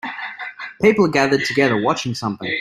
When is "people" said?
0.81-1.05